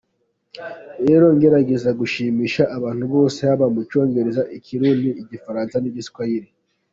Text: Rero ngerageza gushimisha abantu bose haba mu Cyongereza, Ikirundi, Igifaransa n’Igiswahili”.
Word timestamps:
Rero 1.07 1.25
ngerageza 1.35 1.89
gushimisha 1.99 2.63
abantu 2.77 3.03
bose 3.13 3.39
haba 3.49 3.65
mu 3.73 3.81
Cyongereza, 3.89 4.41
Ikirundi, 4.57 5.09
Igifaransa 5.21 5.75
n’Igiswahili”. 5.79 6.49